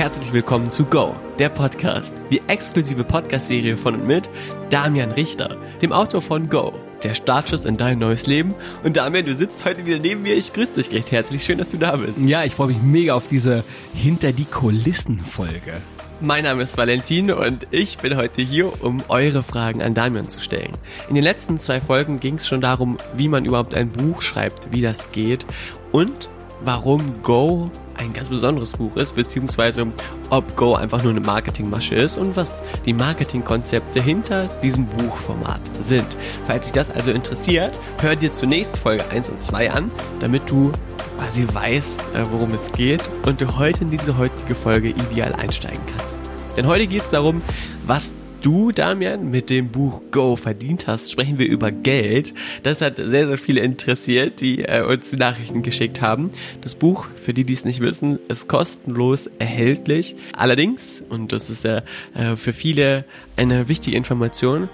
[0.00, 4.30] herzlich willkommen zu Go, der Podcast, die exklusive Podcast-Serie von und mit
[4.70, 6.72] Damian Richter, dem Autor von Go,
[7.02, 8.54] der Startschuss in dein neues Leben.
[8.82, 10.36] Und Damian, du sitzt heute wieder neben mir.
[10.36, 11.44] Ich grüße dich recht herzlich.
[11.44, 12.16] Schön, dass du da bist.
[12.18, 15.82] Ja, ich freue mich mega auf diese Hinter die Kulissen-Folge.
[16.22, 20.40] Mein Name ist Valentin und ich bin heute hier, um eure Fragen an Damian zu
[20.40, 20.72] stellen.
[21.10, 24.72] In den letzten zwei Folgen ging es schon darum, wie man überhaupt ein Buch schreibt,
[24.72, 25.44] wie das geht
[25.92, 26.30] und
[26.64, 29.86] warum Go ein ganz besonderes Buch ist, beziehungsweise
[30.30, 32.54] ob Go einfach nur eine Marketingmasche ist und was
[32.86, 36.16] die Marketingkonzepte hinter diesem Buchformat sind.
[36.46, 40.72] Falls dich das also interessiert, hör dir zunächst Folge 1 und 2 an, damit du
[41.18, 45.80] quasi weißt, äh, worum es geht und du heute in diese heutige Folge ideal einsteigen
[45.96, 46.16] kannst.
[46.56, 47.42] Denn heute geht es darum,
[47.86, 52.34] was du, Damian, mit dem Buch Go verdient hast, sprechen wir über Geld.
[52.62, 56.30] Das hat sehr, sehr viele interessiert, die äh, uns die Nachrichten geschickt haben.
[56.60, 60.16] Das Buch, für die, die es nicht wissen, ist kostenlos erhältlich.
[60.32, 61.82] Allerdings, und das ist ja
[62.14, 63.04] äh, für viele
[63.36, 64.68] eine wichtige Information,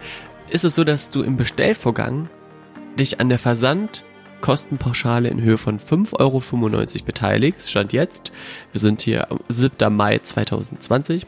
[0.51, 2.29] ist es so, dass du im Bestellvorgang
[2.99, 4.03] dich an der Versand
[4.41, 8.33] Kostenpauschale in Höhe von 5,95 Euro beteiligst, stand jetzt.
[8.73, 9.95] Wir sind hier am 7.
[9.95, 11.27] Mai 2020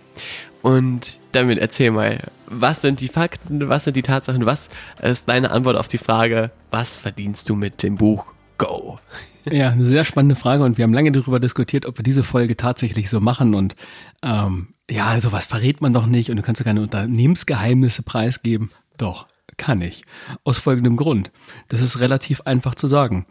[0.62, 4.68] und damit erzähl mal, was sind die Fakten, was sind die Tatsachen, was
[5.02, 8.98] ist deine Antwort auf die Frage, was verdienst du mit dem Buch Go?
[9.44, 12.56] Ja, eine sehr spannende Frage und wir haben lange darüber diskutiert, ob wir diese Folge
[12.56, 13.76] tatsächlich so machen und
[14.22, 18.70] ähm, ja, sowas verrät man doch nicht und du kannst ja keine Unternehmensgeheimnisse preisgeben.
[18.96, 20.04] Doch, kann ich.
[20.44, 21.30] Aus folgendem Grund.
[21.68, 23.26] Das ist relativ einfach zu sagen.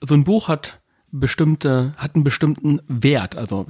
[0.00, 3.36] So ein Buch hat bestimmte, hat einen bestimmten Wert.
[3.36, 3.66] Also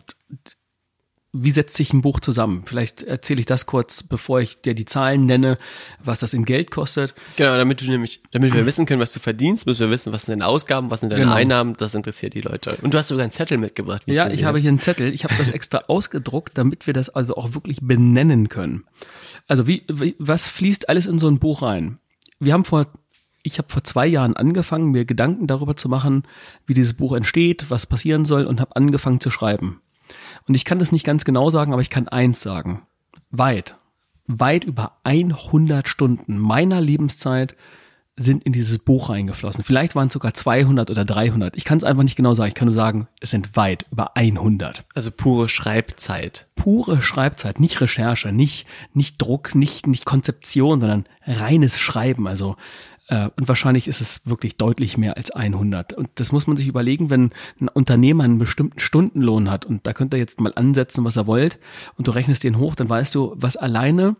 [1.34, 2.64] wie setzt sich ein Buch zusammen?
[2.66, 5.56] Vielleicht erzähle ich das kurz, bevor ich dir die Zahlen nenne,
[6.04, 7.14] was das in Geld kostet.
[7.36, 10.24] Genau, damit du nämlich, damit wir wissen können, was du verdienst, müssen wir wissen, was
[10.24, 11.34] sind deine Ausgaben, was sind deine genau.
[11.34, 12.76] Einnahmen, das interessiert die Leute.
[12.82, 14.02] Und du hast sogar einen Zettel mitgebracht.
[14.04, 15.12] Ja, ich, ich habe hier einen Zettel.
[15.14, 18.84] Ich habe das extra ausgedruckt, damit wir das also auch wirklich benennen können.
[19.48, 21.98] Also wie, wie was fließt alles in so ein Buch rein?
[22.40, 22.86] Wir haben vor
[23.44, 26.22] ich habe vor zwei Jahren angefangen, mir Gedanken darüber zu machen,
[26.66, 29.81] wie dieses Buch entsteht, was passieren soll und habe angefangen zu schreiben.
[30.46, 32.86] Und ich kann das nicht ganz genau sagen, aber ich kann eins sagen.
[33.30, 33.76] Weit,
[34.26, 37.56] weit über 100 Stunden meiner Lebenszeit
[38.14, 39.64] sind in dieses Buch reingeflossen.
[39.64, 41.56] Vielleicht waren es sogar 200 oder 300.
[41.56, 42.48] Ich kann es einfach nicht genau sagen.
[42.48, 44.84] Ich kann nur sagen, es sind weit über 100.
[44.94, 46.46] Also pure Schreibzeit.
[46.54, 52.28] Pure Schreibzeit, nicht Recherche, nicht nicht Druck, nicht nicht Konzeption, sondern reines Schreiben.
[52.28, 52.56] Also
[53.08, 55.92] und wahrscheinlich ist es wirklich deutlich mehr als 100.
[55.92, 57.30] Und das muss man sich überlegen, wenn
[57.60, 61.26] ein Unternehmer einen bestimmten Stundenlohn hat und da könnt ihr jetzt mal ansetzen, was er
[61.26, 61.58] wollt
[61.98, 64.16] und du rechnest den hoch, dann weißt du, was alleine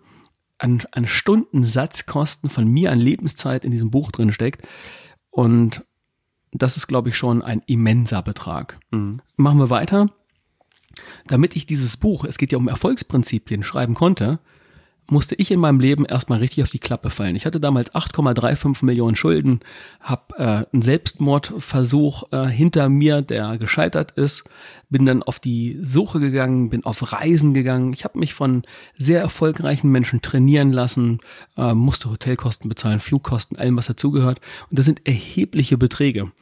[0.59, 4.66] an, an Stundensatzkosten von mir an Lebenszeit in diesem Buch drin steckt.
[5.31, 5.84] Und
[6.53, 8.78] das ist, glaube ich, schon ein immenser Betrag.
[8.91, 9.20] Mhm.
[9.37, 10.06] Machen wir weiter.
[11.26, 14.38] Damit ich dieses Buch, es geht ja um Erfolgsprinzipien, schreiben konnte,
[15.08, 17.36] musste ich in meinem Leben erstmal richtig auf die Klappe fallen.
[17.36, 19.60] Ich hatte damals 8,35 Millionen Schulden,
[20.00, 24.44] habe äh, einen Selbstmordversuch äh, hinter mir, der gescheitert ist,
[24.88, 27.92] bin dann auf die Suche gegangen, bin auf Reisen gegangen.
[27.92, 28.62] Ich habe mich von
[28.96, 31.20] sehr erfolgreichen Menschen trainieren lassen,
[31.56, 34.40] äh, musste Hotelkosten bezahlen, Flugkosten, allem was dazugehört.
[34.70, 36.32] Und das sind erhebliche Beträge,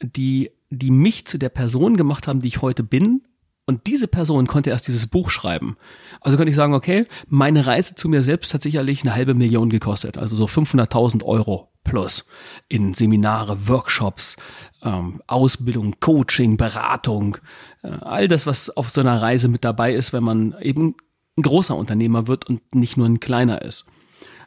[0.00, 3.22] die die mich zu der Person gemacht haben, die ich heute bin,
[3.70, 5.76] und diese Person konnte erst dieses Buch schreiben.
[6.20, 9.70] Also könnte ich sagen, okay, meine Reise zu mir selbst hat sicherlich eine halbe Million
[9.70, 12.26] gekostet, also so 500.000 Euro plus
[12.68, 14.36] in Seminare, Workshops,
[14.82, 17.38] ähm, Ausbildung, Coaching, Beratung,
[17.82, 20.96] äh, all das, was auf so einer Reise mit dabei ist, wenn man eben
[21.38, 23.86] ein großer Unternehmer wird und nicht nur ein kleiner ist.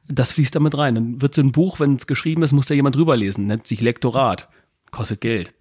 [0.09, 0.95] Das fließt damit rein.
[0.95, 3.67] Dann wird so ein Buch, wenn es geschrieben ist, muss da jemand drüber lesen, nennt
[3.67, 4.49] sich Lektorat,
[4.91, 5.53] kostet Geld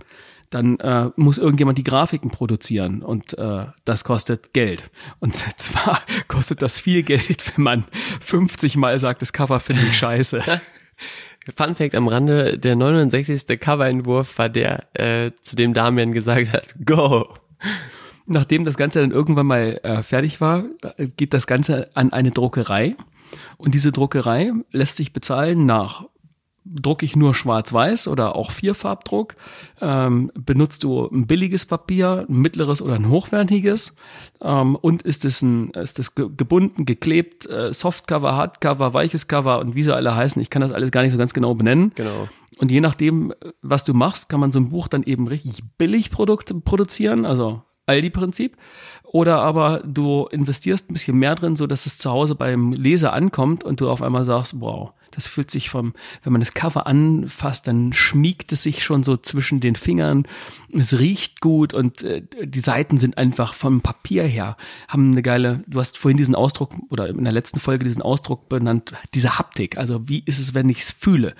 [0.54, 4.90] dann äh, muss irgendjemand die Grafiken produzieren und äh, das kostet Geld.
[5.18, 7.84] Und zwar kostet das viel Geld, wenn man
[8.20, 10.42] 50 Mal sagt, das Cover finde ich scheiße.
[11.56, 13.58] Fun Fact am Rande, der 69.
[13.58, 17.34] Coverentwurf war der, äh, zu dem Damian gesagt hat, go.
[18.26, 20.65] Nachdem das Ganze dann irgendwann mal äh, fertig war,
[20.97, 22.94] äh, geht das Ganze an eine Druckerei.
[23.56, 26.04] Und diese Druckerei lässt sich bezahlen nach
[26.64, 29.34] drucke ich nur schwarz-weiß oder auch Vierfarbdruck?
[29.80, 33.97] Ähm, benutzt du ein billiges Papier, ein mittleres oder ein hochwertiges?
[34.41, 39.74] Ähm, und ist es ein, ist es gebunden, geklebt, äh, Softcover, Hardcover, weiches Cover und
[39.74, 40.41] wie sie alle heißen?
[40.41, 41.92] Ich kann das alles gar nicht so ganz genau benennen.
[41.94, 42.28] Genau.
[42.59, 43.32] Und je nachdem,
[43.62, 48.56] was du machst, kann man so ein Buch dann eben richtig billig produzieren, also Aldi-Prinzip.
[49.04, 53.12] Oder aber du investierst ein bisschen mehr drin, so dass es zu Hause beim Leser
[53.12, 56.86] ankommt und du auf einmal sagst, wow, das fühlt sich vom, wenn man das Cover
[56.86, 60.26] anfasst, dann schmiegt es sich schon so zwischen den Fingern.
[60.72, 64.56] Es riecht gut und äh, die Seiten sind einfach vom Papier her,
[64.88, 68.48] haben eine geile, du hast vorhin diesen Ausdruck oder in der letzten Folge diesen Ausdruck
[68.48, 69.78] benannt, diese Haptik.
[69.78, 71.34] Also wie ist es, wenn ich es fühle?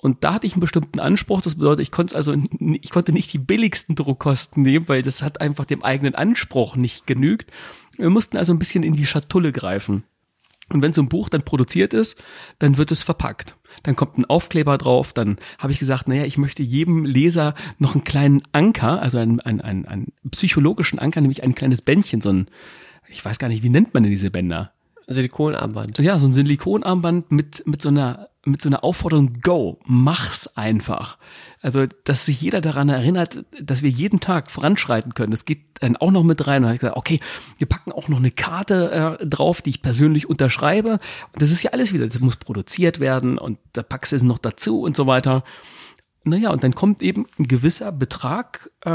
[0.00, 1.42] Und da hatte ich einen bestimmten Anspruch.
[1.42, 5.40] Das bedeutet, ich konnte also, ich konnte nicht die billigsten Druckkosten nehmen, weil das hat
[5.42, 7.50] einfach dem eigenen Anspruch nicht genügt.
[7.96, 10.04] Wir mussten also ein bisschen in die Schatulle greifen.
[10.72, 12.22] Und wenn so ein Buch dann produziert ist,
[12.58, 13.56] dann wird es verpackt.
[13.82, 17.94] Dann kommt ein Aufkleber drauf, dann habe ich gesagt, naja, ich möchte jedem Leser noch
[17.94, 22.30] einen kleinen Anker, also einen, einen, einen, einen psychologischen Anker, nämlich ein kleines Bändchen, so
[22.30, 22.48] ein,
[23.08, 24.72] ich weiß gar nicht, wie nennt man denn diese Bänder?
[25.06, 25.98] Silikonarmband.
[25.98, 31.18] Ja, so ein Silikonarmband mit, mit so einer, mit so einer Aufforderung, go, mach's einfach.
[31.60, 35.30] Also, dass sich jeder daran erinnert, dass wir jeden Tag voranschreiten können.
[35.30, 36.62] Das geht dann auch noch mit rein.
[36.62, 37.20] Und habe ich gesagt, okay,
[37.58, 40.92] wir packen auch noch eine Karte äh, drauf, die ich persönlich unterschreibe.
[41.32, 44.22] Und das ist ja alles wieder, das muss produziert werden und da packst du es
[44.22, 45.44] noch dazu und so weiter.
[46.22, 48.90] Naja, und dann kommt eben ein gewisser Betrag äh,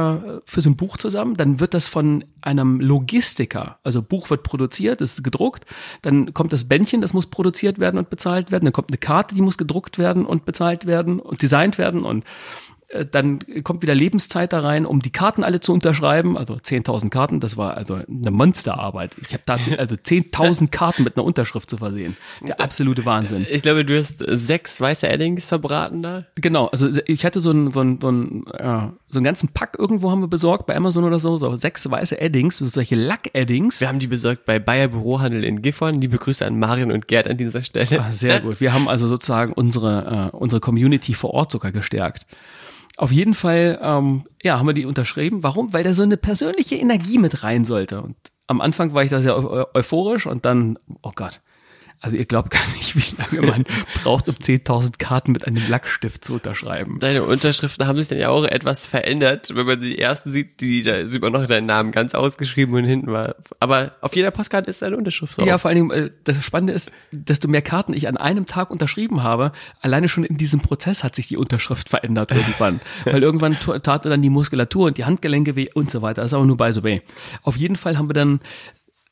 [0.45, 1.35] für so ein Buch zusammen.
[1.35, 5.65] Dann wird das von einem Logistiker, also Buch wird produziert, ist gedruckt.
[6.03, 8.65] Dann kommt das Bändchen, das muss produziert werden und bezahlt werden.
[8.65, 12.03] Dann kommt eine Karte, die muss gedruckt werden und bezahlt werden und designt werden.
[12.03, 12.25] Und
[13.11, 16.37] dann kommt wieder Lebenszeit da rein, um die Karten alle zu unterschreiben.
[16.37, 19.11] Also 10.000 Karten, das war also eine Monsterarbeit.
[19.21, 22.15] Ich habe da also 10.000 Karten mit einer Unterschrift zu versehen.
[22.47, 23.45] Der absolute Wahnsinn.
[23.49, 26.25] Ich glaube, du hast sechs weiße Eddings verbraten da.
[26.35, 29.75] Genau, also ich hatte so einen, so einen, so einen, ja, so einen ganzen Pack
[29.79, 33.81] irgendwo haben wir besorgt, bei Amazon oder so, so sechs weiße Eddings, solche Lack-Eddings.
[33.81, 35.99] Wir haben die besorgt bei Bayer Bürohandel in Gifhorn.
[36.01, 38.01] Liebe Grüße an Marion und Gerd an dieser Stelle.
[38.01, 38.61] Ah, sehr gut.
[38.61, 42.25] Wir haben also sozusagen unsere, äh, unsere Community vor Ort sogar gestärkt.
[42.97, 45.43] Auf jeden Fall, ähm, ja, haben wir die unterschrieben.
[45.43, 45.73] Warum?
[45.73, 48.01] Weil da so eine persönliche Energie mit rein sollte.
[48.01, 48.15] Und
[48.47, 49.35] am Anfang war ich da sehr
[49.75, 51.41] euphorisch und dann, oh Gott,
[52.01, 53.63] also ihr glaubt gar nicht, wie lange man
[54.03, 56.99] braucht, um 10.000 Karten mit einem Lackstift zu unterschreiben.
[56.99, 59.55] Deine Unterschriften haben sich dann ja auch etwas verändert.
[59.55, 62.85] Wenn man die ersten sieht, die, da sieht man noch deinen Namen ganz ausgeschrieben und
[62.85, 63.35] hinten war.
[63.59, 65.45] Aber auf jeder Postkarte ist deine Unterschrift so.
[65.45, 68.69] Ja, vor allen Dingen, äh, das Spannende ist, desto mehr Karten ich an einem Tag
[68.69, 69.51] unterschrieben habe,
[69.81, 72.81] alleine schon in diesem Prozess hat sich die Unterschrift verändert irgendwann.
[73.05, 76.21] Weil irgendwann tat dann die Muskulatur und die Handgelenke weh und so weiter.
[76.21, 77.01] Das ist aber nur by the way.
[77.43, 78.39] Auf jeden Fall haben wir dann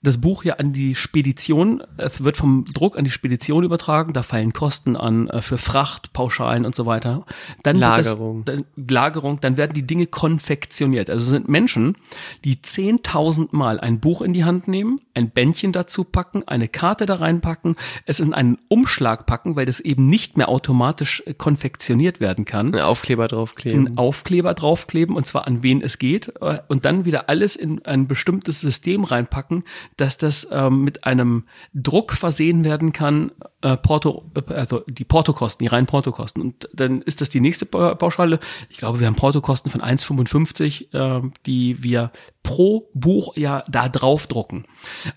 [0.04, 4.22] das Buch ja an die Spedition, es wird vom Druck an die Spedition übertragen, da
[4.22, 7.26] fallen Kosten an äh, für Fracht, Pauschalen und so weiter.
[7.64, 8.44] Dann Lagerung.
[8.44, 11.10] Das, dann, Lagerung, dann werden die Dinge konfektioniert.
[11.10, 11.96] Also sind Menschen,
[12.44, 17.06] die 10.000 Mal ein Buch in die Hand nehmen, ein Bändchen dazu packen, eine Karte
[17.06, 22.20] da reinpacken, es in einen Umschlag packen, weil das eben nicht mehr automatisch äh, konfektioniert
[22.20, 22.76] werden kann.
[22.76, 23.88] Ein Aufkleber draufkleben.
[23.88, 27.86] Ein Aufkleber draufkleben und zwar an wen es geht äh, und dann wieder alles in
[27.86, 29.64] ein bestimmtes System reinpacken,
[29.98, 33.31] dass das ähm, mit einem Druck versehen werden kann,
[33.62, 36.42] äh, Porto, äh, also die Portokosten, die reinen Portokosten.
[36.42, 38.40] Und dann ist das die nächste Pauschale.
[38.69, 42.12] Ich glaube, wir haben Portokosten von 1,55, äh, die wir
[42.44, 44.66] pro Buch ja da drauf drucken.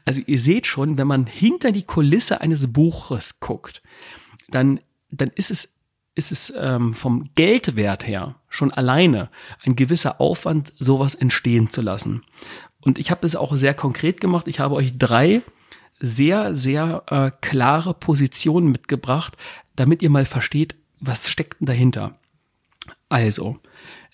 [0.05, 3.83] Also ihr seht schon, wenn man hinter die Kulisse eines Buches guckt,
[4.49, 4.81] dann,
[5.11, 5.77] dann ist es
[6.17, 9.31] ist es ähm, vom Geldwert her schon alleine
[9.65, 12.25] ein gewisser Aufwand, sowas entstehen zu lassen.
[12.87, 14.47] Und ich habe es auch sehr konkret gemacht.
[14.47, 15.43] Ich habe euch drei
[15.99, 19.37] sehr, sehr äh, klare Positionen mitgebracht,
[19.75, 22.17] damit ihr mal versteht, was steckt denn dahinter.
[23.09, 23.59] Also,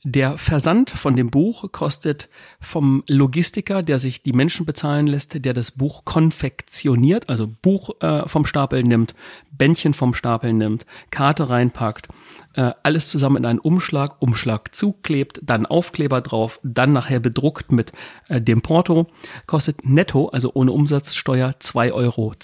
[0.04, 2.28] der Versand von dem Buch kostet
[2.60, 8.28] vom Logistiker, der sich die Menschen bezahlen lässt, der das Buch konfektioniert, also Buch äh,
[8.28, 9.14] vom Stapel nimmt,
[9.52, 12.08] Bändchen vom Stapel nimmt, Karte reinpackt,
[12.54, 17.92] äh, alles zusammen in einen Umschlag, Umschlag zuklebt, dann Aufkleber drauf, dann nachher bedruckt mit
[18.28, 19.06] äh, dem Porto,
[19.46, 22.34] kostet netto, also ohne Umsatzsteuer, 2,22 Euro.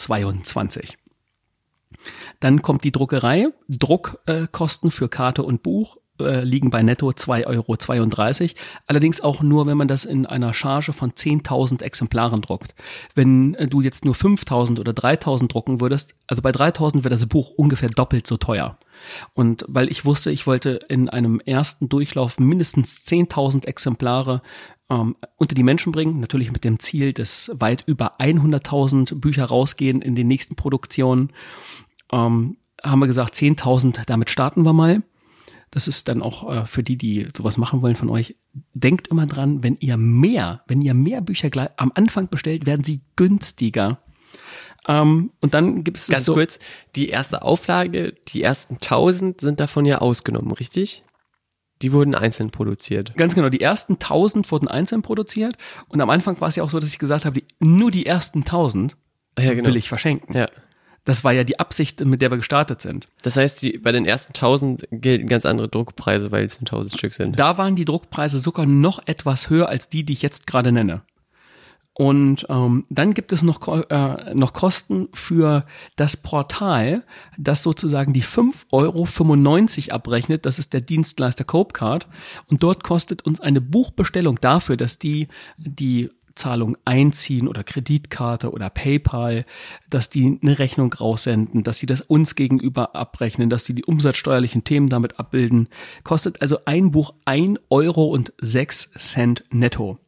[2.38, 7.46] Dann kommt die Druckerei, Druckkosten äh, für Karte und Buch äh, liegen bei netto 2,32
[7.46, 8.54] Euro.
[8.86, 12.74] Allerdings auch nur, wenn man das in einer Charge von 10.000 Exemplaren druckt.
[13.14, 17.26] Wenn äh, du jetzt nur 5.000 oder 3.000 drucken würdest, also bei 3.000 wäre das
[17.26, 18.78] Buch ungefähr doppelt so teuer.
[19.34, 24.42] Und weil ich wusste, ich wollte in einem ersten Durchlauf mindestens 10.000 Exemplare
[24.90, 30.02] ähm, unter die Menschen bringen, natürlich mit dem Ziel, dass weit über 100.000 Bücher rausgehen
[30.02, 31.30] in den nächsten Produktionen,
[32.10, 35.02] ähm, haben wir gesagt, 10.000, damit starten wir mal.
[35.70, 38.36] Das ist dann auch äh, für die, die sowas machen wollen von euch.
[38.74, 42.84] Denkt immer dran, wenn ihr mehr, wenn ihr mehr Bücher gleich am Anfang bestellt, werden
[42.84, 43.98] sie günstiger.
[44.86, 46.58] Ähm, und dann gibt es ganz so, kurz
[46.96, 51.02] die erste Auflage, die ersten 1000 sind davon ja ausgenommen, richtig?
[51.82, 53.14] Die wurden einzeln produziert.
[53.16, 55.56] Ganz genau, die ersten 1000 wurden einzeln produziert
[55.88, 58.06] und am Anfang war es ja auch so, dass ich gesagt habe, die, nur die
[58.06, 58.96] ersten 1000
[59.38, 59.68] Ja, genau.
[59.68, 60.34] will ich verschenken.
[60.34, 60.48] Ja.
[61.04, 63.06] Das war ja die Absicht, mit der wir gestartet sind.
[63.22, 66.98] Das heißt, die, bei den ersten 1000 gelten ganz andere Druckpreise, weil es nur 1000
[66.98, 67.38] Stück sind.
[67.38, 71.02] Da waren die Druckpreise sogar noch etwas höher als die, die ich jetzt gerade nenne.
[71.98, 77.02] Und ähm, dann gibt es noch, äh, noch Kosten für das Portal,
[77.36, 80.46] das sozusagen die 5,95 Euro abrechnet.
[80.46, 82.06] Das ist der Dienstleister Copecard.
[82.46, 85.26] Und dort kostet uns eine Buchbestellung dafür, dass die
[85.56, 89.44] die Zahlung einziehen oder Kreditkarte oder PayPal,
[89.90, 94.64] dass die eine Rechnung raussenden, dass sie das uns gegenüber abrechnen, dass sie die umsatzsteuerlichen
[94.64, 95.68] Themen damit abbilden,
[96.04, 99.98] kostet also ein Buch 1 Euro und 6 Cent netto.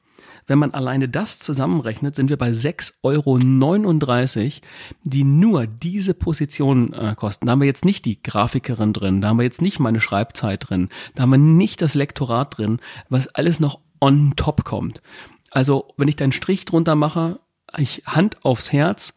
[0.51, 4.67] Wenn man alleine das zusammenrechnet, sind wir bei 6,39 Euro,
[5.05, 7.47] die nur diese Position äh, kosten.
[7.47, 10.69] Da haben wir jetzt nicht die Grafikerin drin, da haben wir jetzt nicht meine Schreibzeit
[10.69, 15.03] drin, da haben wir nicht das Lektorat drin, was alles noch on top kommt.
[15.51, 17.41] Also, wenn ich da einen Strich drunter mache,
[17.77, 19.17] ich Hand aufs Herz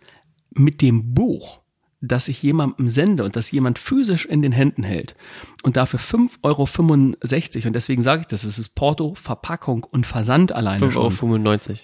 [0.52, 1.60] mit dem Buch,
[2.02, 5.16] das ich jemandem sende und das jemand physisch in den Händen hält
[5.64, 10.52] und dafür 5,65 Euro und deswegen sage ich das, es ist Porto, Verpackung und Versand
[10.52, 11.00] alleine 5,95 schon.
[11.00, 11.10] Euro.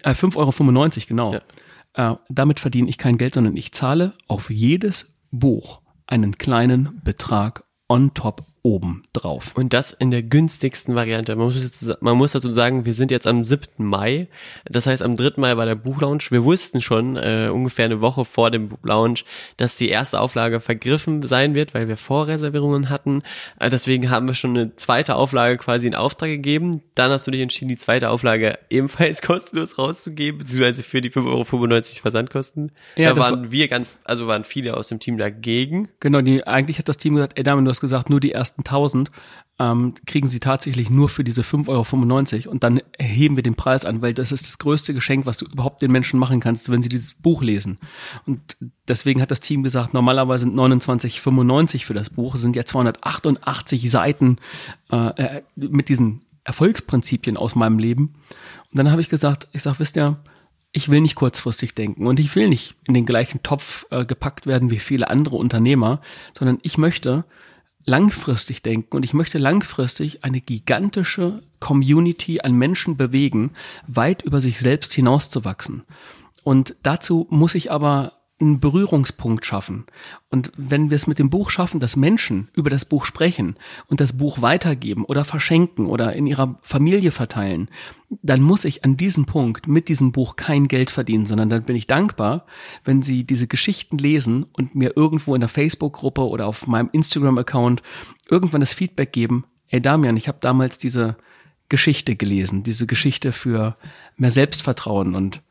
[0.04, 1.40] Äh, 5,95 Euro, genau.
[1.94, 7.64] Äh, damit verdiene ich kein Geld, sondern ich zahle auf jedes Buch einen kleinen Betrag
[7.88, 9.52] on top oben drauf.
[9.56, 11.36] Und das in der günstigsten Variante.
[11.36, 13.66] Man muss, dazu, man muss dazu sagen, wir sind jetzt am 7.
[13.78, 14.28] Mai.
[14.66, 15.34] Das heißt, am 3.
[15.38, 16.32] Mai war der Buchlaunch.
[16.32, 19.26] Wir wussten schon äh, ungefähr eine Woche vor dem Launch,
[19.58, 23.24] dass die erste Auflage vergriffen sein wird, weil wir Vorreservierungen hatten.
[23.60, 26.82] Äh, deswegen haben wir schon eine zweite Auflage quasi in Auftrag gegeben.
[26.96, 31.26] Dann hast du dich entschieden, die zweite Auflage ebenfalls kostenlos rauszugeben, beziehungsweise für die 5,95
[31.26, 32.72] Euro Versandkosten.
[32.96, 35.90] Ja, da waren wir ganz, also waren viele aus dem Team dagegen.
[36.00, 38.62] Genau, die, eigentlich hat das Team gesagt, ey Dame, du hast gesagt, nur die ersten
[38.62, 39.12] 1000
[39.60, 41.68] ähm, kriegen sie tatsächlich nur für diese 5,95
[42.46, 45.38] Euro und dann heben wir den Preis an, weil das ist das größte Geschenk, was
[45.38, 47.78] du überhaupt den Menschen machen kannst, wenn sie dieses Buch lesen.
[48.26, 52.64] Und deswegen hat das Team gesagt, normalerweise sind 29,95 für das Buch, es sind ja
[52.64, 54.38] 288 Seiten
[54.92, 58.16] äh, mit diesen Erfolgsprinzipien aus meinem Leben.
[58.72, 60.18] Und dann habe ich gesagt, ich sag, wisst ihr,
[60.72, 64.46] ich will nicht kurzfristig denken und ich will nicht in den gleichen Topf äh, gepackt
[64.48, 66.00] werden wie viele andere Unternehmer,
[66.38, 67.26] sondern ich möchte
[67.90, 73.52] langfristig denken und ich möchte langfristig eine gigantische Community an Menschen bewegen,
[73.88, 75.84] weit über sich selbst hinauszuwachsen.
[76.44, 79.86] Und dazu muss ich aber einen Berührungspunkt schaffen.
[80.30, 83.56] Und wenn wir es mit dem Buch schaffen, dass Menschen über das Buch sprechen
[83.88, 87.70] und das Buch weitergeben oder verschenken oder in ihrer Familie verteilen,
[88.22, 91.76] dann muss ich an diesem Punkt mit diesem Buch kein Geld verdienen, sondern dann bin
[91.76, 92.46] ich dankbar,
[92.84, 97.84] wenn sie diese Geschichten lesen und mir irgendwo in der Facebook-Gruppe oder auf meinem Instagram-Account
[98.30, 101.18] irgendwann das Feedback geben, ey Damian, ich habe damals diese
[101.68, 103.78] Geschichte gelesen, diese Geschichte für
[104.18, 105.44] mehr Selbstvertrauen und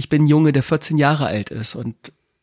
[0.00, 1.94] ich bin ein Junge, der 14 Jahre alt ist und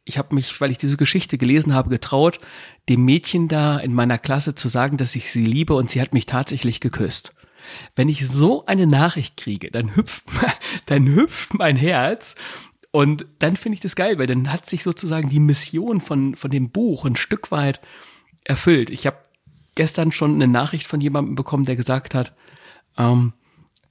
[0.06, 2.40] ich habe mich, weil ich diese Geschichte gelesen habe, getraut,
[2.88, 6.14] dem Mädchen da in meiner Klasse zu sagen, dass ich sie liebe und sie hat
[6.14, 7.34] mich tatsächlich geküsst.
[7.96, 10.24] Wenn ich so eine Nachricht kriege, dann hüpft,
[10.86, 12.36] dann hüpft mein Herz
[12.92, 16.52] und dann finde ich das geil, weil dann hat sich sozusagen die Mission von, von
[16.52, 17.82] dem Buch ein Stück weit
[18.44, 18.92] erfüllt.
[18.92, 19.18] Ich habe
[19.74, 22.36] gestern schon eine Nachricht von jemandem bekommen, der gesagt hat,
[23.00, 23.34] ähm,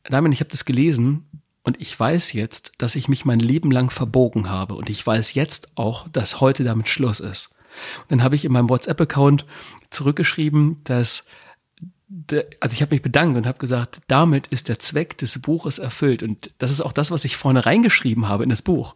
[0.04, 1.35] Damian, ich habe das gelesen
[1.66, 4.74] und ich weiß jetzt, dass ich mich mein Leben lang verbogen habe.
[4.74, 7.56] Und ich weiß jetzt auch, dass heute damit Schluss ist.
[8.02, 9.44] Und dann habe ich in meinem WhatsApp-Account
[9.90, 11.26] zurückgeschrieben, dass
[12.60, 16.22] also ich habe mich bedankt und habe gesagt, damit ist der Zweck des Buches erfüllt.
[16.22, 18.94] Und das ist auch das, was ich vorne reingeschrieben habe in das Buch.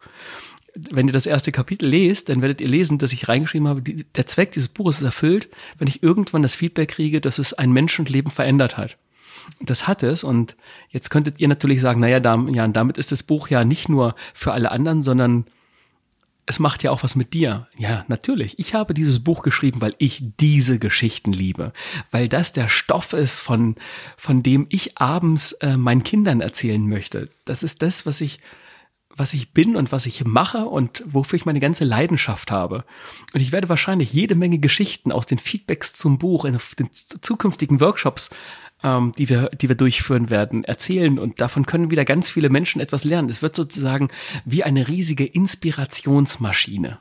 [0.77, 4.05] Wenn ihr das erste Kapitel lest, dann werdet ihr lesen, dass ich reingeschrieben habe, die,
[4.05, 5.49] der Zweck dieses Buches ist erfüllt,
[5.79, 8.97] wenn ich irgendwann das Feedback kriege, dass es ein Menschenleben verändert hat.
[9.61, 10.56] Das hat es und
[10.88, 14.52] jetzt könntet ihr natürlich sagen, naja, Jan, damit ist das Buch ja nicht nur für
[14.52, 15.47] alle anderen, sondern
[16.50, 17.68] es macht ja auch was mit dir.
[17.78, 18.59] Ja, natürlich.
[18.59, 21.73] Ich habe dieses Buch geschrieben, weil ich diese Geschichten liebe,
[22.11, 23.76] weil das der Stoff ist, von,
[24.16, 27.28] von dem ich abends äh, meinen Kindern erzählen möchte.
[27.44, 28.40] Das ist das, was ich,
[29.14, 32.85] was ich bin und was ich mache und wofür ich meine ganze Leidenschaft habe.
[33.32, 37.78] Und ich werde wahrscheinlich jede Menge Geschichten aus den Feedbacks zum Buch in den zukünftigen
[37.80, 38.30] Workshops
[38.82, 42.80] ähm, die wir, die wir durchführen werden, erzählen und davon können wieder ganz viele Menschen
[42.80, 43.28] etwas lernen.
[43.28, 44.08] Es wird sozusagen
[44.44, 46.99] wie eine riesige Inspirationsmaschine.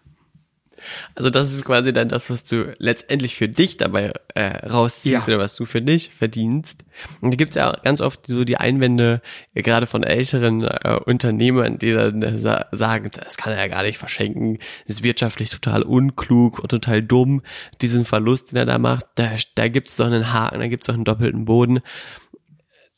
[1.16, 5.34] Also das ist quasi dann das, was du letztendlich für dich dabei äh, rausziehst ja.
[5.34, 6.84] oder was du für dich verdienst.
[7.22, 9.22] Und da gibt's ja ganz oft so die Einwände,
[9.54, 13.68] äh, gerade von älteren äh, Unternehmern, die dann äh, sa sagen, das kann er ja
[13.68, 17.42] gar nicht verschenken, ist wirtschaftlich total unklug und total dumm,
[17.82, 20.94] diesen Verlust, den er da macht, da, da gibt's doch einen Haken, da gibt's doch
[20.94, 21.82] einen doppelten Boden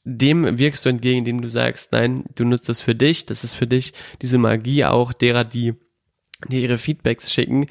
[0.04, 3.54] dem wirkst du entgegen, indem du sagst, nein, du nutzt das für dich, das ist
[3.54, 5.74] für dich diese Magie auch derer, die
[6.48, 7.68] dir ihre Feedbacks schicken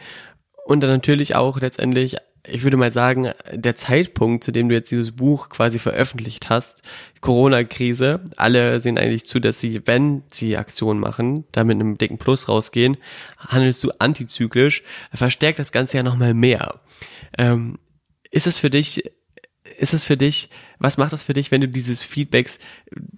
[0.64, 4.90] und dann natürlich auch letztendlich, ich würde mal sagen, der Zeitpunkt, zu dem du jetzt
[4.90, 6.82] dieses Buch quasi veröffentlicht hast,
[7.20, 12.18] Corona-Krise, alle sehen eigentlich zu, dass sie, wenn sie Aktionen machen, da mit einem dicken
[12.18, 12.96] Plus rausgehen,
[13.38, 16.80] handelst du antizyklisch, verstärkt das Ganze ja nochmal mehr.
[17.36, 17.78] Ähm,
[18.30, 19.10] ist es für dich
[19.78, 20.48] ist es für dich,
[20.78, 22.58] was macht das für dich, wenn du dieses Feedbacks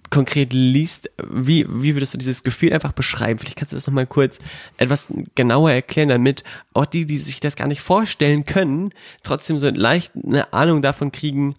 [0.09, 1.09] konkret liest?
[1.31, 3.39] Wie, wie würdest du dieses Gefühl einfach beschreiben?
[3.39, 4.39] Vielleicht kannst du das nochmal kurz
[4.77, 9.69] etwas genauer erklären, damit auch die, die sich das gar nicht vorstellen können, trotzdem so
[9.69, 11.55] leicht eine Ahnung davon kriegen,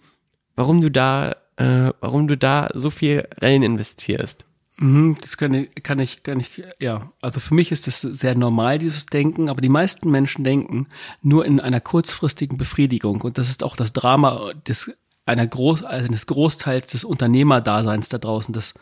[0.55, 4.45] warum du da, äh, warum du da so viel rein investierst.
[4.77, 7.11] Mhm, das kann ich, kann ich, kann ich, ja.
[7.21, 10.87] Also für mich ist das sehr normal, dieses Denken, aber die meisten Menschen denken
[11.21, 13.21] nur in einer kurzfristigen Befriedigung.
[13.21, 14.91] Und das ist auch das Drama des,
[15.25, 18.53] einer Groß, eines Großteils des Unternehmerdaseins da draußen.
[18.53, 18.73] Das,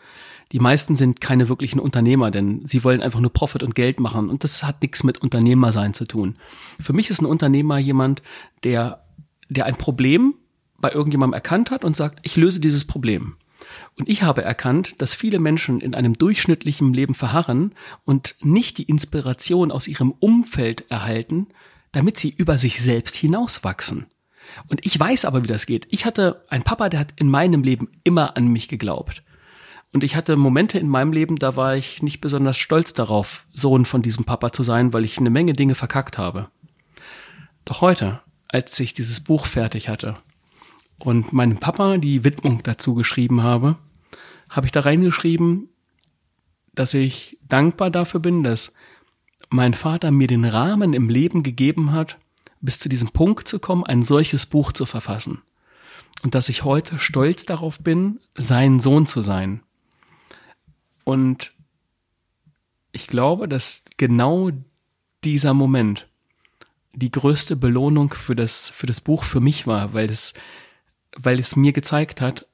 [0.50, 4.30] die meisten sind keine wirklichen Unternehmer, denn sie wollen einfach nur Profit und Geld machen.
[4.30, 6.36] Und das hat nichts mit Unternehmersein zu tun.
[6.80, 8.20] Für mich ist ein Unternehmer jemand,
[8.64, 9.04] der,
[9.48, 10.34] der ein Problem
[10.78, 13.36] bei irgendjemandem erkannt hat und sagt, ich löse dieses Problem.
[13.98, 17.74] Und ich habe erkannt, dass viele Menschen in einem durchschnittlichen Leben verharren
[18.04, 21.46] und nicht die Inspiration aus ihrem Umfeld erhalten,
[21.92, 24.06] damit sie über sich selbst hinauswachsen.
[24.68, 25.86] Und ich weiß aber, wie das geht.
[25.90, 29.22] Ich hatte einen Papa, der hat in meinem Leben immer an mich geglaubt.
[29.92, 33.84] Und ich hatte Momente in meinem Leben, da war ich nicht besonders stolz darauf, Sohn
[33.84, 36.48] von diesem Papa zu sein, weil ich eine Menge Dinge verkackt habe.
[37.64, 40.14] Doch heute, als ich dieses Buch fertig hatte,
[41.04, 43.76] und meinem Papa die Widmung dazu geschrieben habe,
[44.48, 45.68] habe ich da reingeschrieben,
[46.74, 48.74] dass ich dankbar dafür bin, dass
[49.50, 52.18] mein Vater mir den Rahmen im Leben gegeben hat,
[52.60, 55.42] bis zu diesem Punkt zu kommen, ein solches Buch zu verfassen.
[56.22, 59.60] Und dass ich heute stolz darauf bin, sein Sohn zu sein.
[61.04, 61.52] Und
[62.92, 64.50] ich glaube, dass genau
[65.22, 66.08] dieser Moment
[66.94, 70.32] die größte Belohnung für das, für das Buch für mich war, weil es
[71.16, 72.46] weil es mir gezeigt hat,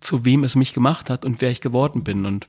[0.00, 2.24] zu wem es mich gemacht hat und wer ich geworden bin.
[2.24, 2.48] Und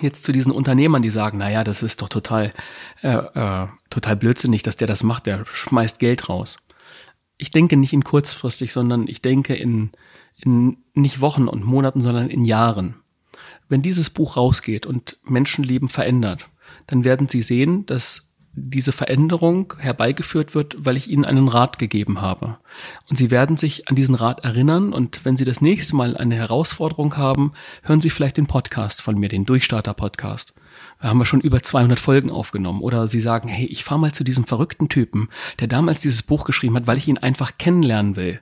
[0.00, 2.52] jetzt zu diesen Unternehmern, die sagen, na ja, das ist doch total,
[3.02, 6.58] äh, äh, total blödsinnig, dass der das macht, der schmeißt Geld raus.
[7.36, 9.90] Ich denke nicht in kurzfristig, sondern ich denke in,
[10.36, 12.94] in nicht Wochen und Monaten, sondern in Jahren.
[13.68, 16.48] Wenn dieses Buch rausgeht und Menschenleben verändert,
[16.86, 22.20] dann werden sie sehen, dass diese Veränderung herbeigeführt wird, weil ich ihnen einen Rat gegeben
[22.20, 22.58] habe.
[23.08, 26.34] Und sie werden sich an diesen Rat erinnern und wenn sie das nächste Mal eine
[26.34, 30.54] Herausforderung haben, hören sie vielleicht den Podcast von mir, den Durchstarter-Podcast.
[31.00, 32.80] Da haben wir schon über 200 Folgen aufgenommen.
[32.80, 36.44] Oder sie sagen, hey, ich fahre mal zu diesem verrückten Typen, der damals dieses Buch
[36.44, 38.40] geschrieben hat, weil ich ihn einfach kennenlernen will.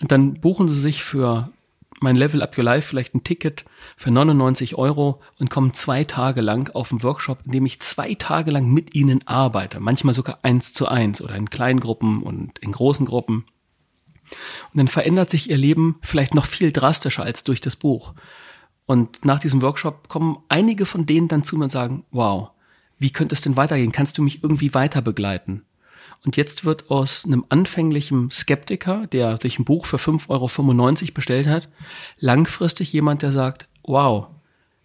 [0.00, 1.50] Und dann buchen sie sich für
[2.00, 3.64] mein Level Up Your Life vielleicht ein Ticket
[3.96, 8.14] für 99 Euro und kommen zwei Tage lang auf einen Workshop, in dem ich zwei
[8.14, 9.80] Tage lang mit ihnen arbeite.
[9.80, 13.44] Manchmal sogar eins zu eins oder in kleinen Gruppen und in großen Gruppen.
[14.72, 18.14] Und dann verändert sich ihr Leben vielleicht noch viel drastischer als durch das Buch.
[18.86, 22.50] Und nach diesem Workshop kommen einige von denen dann zu mir und sagen, wow,
[22.98, 23.92] wie könnte es denn weitergehen?
[23.92, 25.64] Kannst du mich irgendwie weiter begleiten?
[26.24, 30.28] Und jetzt wird aus einem anfänglichen Skeptiker, der sich ein Buch für 5,95
[31.02, 31.68] Euro bestellt hat,
[32.18, 34.26] langfristig jemand, der sagt, wow,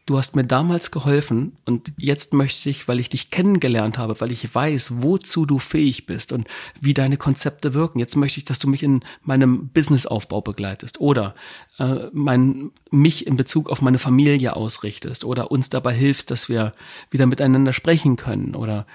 [0.06, 4.32] du hast mir damals geholfen und jetzt möchte ich, weil ich dich kennengelernt habe, weil
[4.32, 6.48] ich weiß, wozu du fähig bist und
[6.80, 11.36] wie deine Konzepte wirken, jetzt möchte ich, dass du mich in meinem Businessaufbau begleitest oder
[11.80, 16.74] äh, mein, mich in Bezug auf meine Familie ausrichtest oder uns dabei hilfst, dass wir
[17.10, 18.86] wieder miteinander sprechen können oder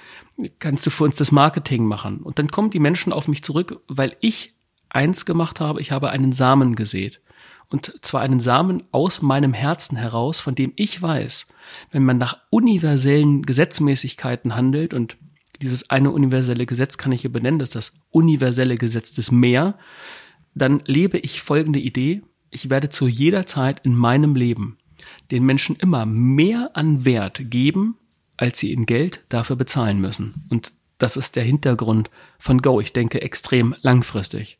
[0.59, 2.19] kannst du für uns das Marketing machen?
[2.19, 4.55] Und dann kommen die Menschen auf mich zurück, weil ich
[4.91, 7.21] eins gemacht habe, ich habe einen Samen gesät
[7.71, 11.49] und zwar einen Samen aus meinem Herzen heraus, von dem ich weiß,
[11.91, 15.17] wenn man nach universellen Gesetzmäßigkeiten handelt und
[15.61, 19.77] dieses eine universelle Gesetz kann ich hier benennen, das ist das universelle Gesetz des Meer,
[20.55, 24.79] dann lebe ich folgende Idee, ich werde zu jeder Zeit in meinem Leben
[25.31, 27.97] den Menschen immer mehr an Wert geben,
[28.37, 30.47] als sie in Geld dafür bezahlen müssen.
[30.49, 32.81] Und das ist der Hintergrund von Go.
[32.81, 34.59] Ich denke extrem langfristig.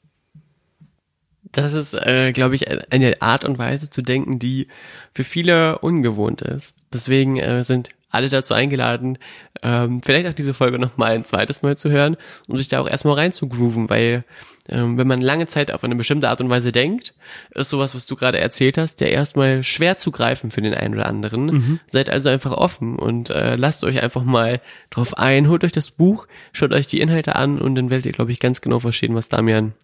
[1.53, 4.69] Das ist, äh, glaube ich, eine Art und Weise zu denken, die
[5.13, 6.75] für viele ungewohnt ist.
[6.93, 9.19] Deswegen äh, sind alle dazu eingeladen,
[9.63, 12.17] ähm, vielleicht auch diese Folge noch mal ein zweites Mal zu hören,
[12.49, 14.25] um sich da auch erstmal rein zu grooven, weil
[14.71, 17.15] ähm, wenn man lange Zeit auf eine bestimmte Art und Weise denkt,
[17.55, 20.95] ist sowas, was du gerade erzählt hast, ja erstmal schwer zu greifen für den einen
[20.95, 21.45] oder anderen.
[21.47, 21.81] Mhm.
[21.87, 25.91] Seid also einfach offen und äh, lasst euch einfach mal drauf ein, holt euch das
[25.91, 29.15] Buch, schaut euch die Inhalte an und dann werdet ihr, glaube ich, ganz genau verstehen,
[29.15, 29.75] was Damian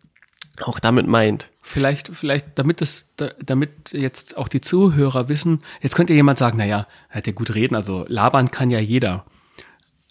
[0.62, 1.50] auch damit meint.
[1.62, 3.14] Vielleicht, vielleicht, damit es,
[3.44, 7.54] damit jetzt auch die Zuhörer wissen, jetzt könnte jemand sagen, naja, er hat ja gut
[7.54, 9.24] reden, also labern kann ja jeder.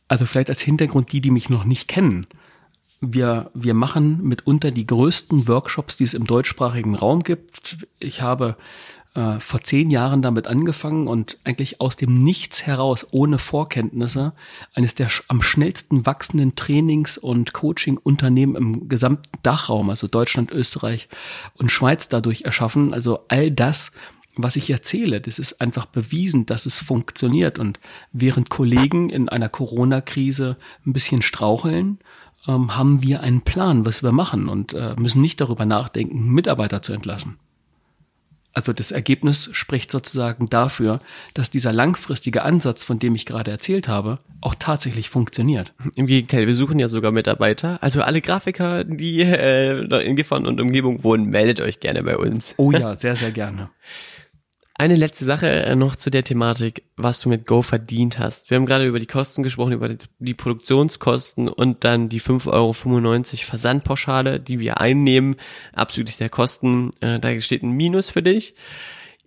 [0.07, 2.27] Also vielleicht als Hintergrund die, die mich noch nicht kennen.
[3.01, 7.87] Wir, wir machen mitunter die größten Workshops, die es im deutschsprachigen Raum gibt.
[7.99, 8.57] Ich habe
[9.15, 14.33] äh, vor zehn Jahren damit angefangen und eigentlich aus dem Nichts heraus, ohne Vorkenntnisse,
[14.73, 21.09] eines der am schnellsten wachsenden Trainings- und Coaching-Unternehmen im gesamten Dachraum, also Deutschland, Österreich
[21.57, 22.93] und Schweiz dadurch erschaffen.
[22.93, 23.91] Also all das,
[24.35, 27.59] was ich erzähle, das ist einfach bewiesen, dass es funktioniert.
[27.59, 27.79] Und
[28.13, 31.99] während Kollegen in einer Corona-Krise ein bisschen straucheln,
[32.47, 36.81] ähm, haben wir einen Plan, was wir machen und äh, müssen nicht darüber nachdenken, Mitarbeiter
[36.81, 37.37] zu entlassen.
[38.53, 41.01] Also das Ergebnis spricht sozusagen dafür,
[41.33, 45.73] dass dieser langfristige Ansatz, von dem ich gerade erzählt habe, auch tatsächlich funktioniert.
[45.95, 47.81] Im Gegenteil, wir suchen ja sogar Mitarbeiter.
[47.81, 52.53] Also alle Grafiker, die äh, in Gifhorn und Umgebung wohnen, meldet euch gerne bei uns.
[52.57, 53.69] Oh ja, sehr, sehr gerne.
[54.83, 58.49] Eine letzte Sache äh, noch zu der Thematik, was du mit Go verdient hast.
[58.49, 59.87] Wir haben gerade über die Kosten gesprochen, über
[60.19, 65.37] die Produktionskosten und dann die 5,95 Euro Versandpauschale, die wir einnehmen,
[65.71, 66.91] abzüglich der Kosten.
[66.99, 68.55] Äh, da steht ein Minus für dich.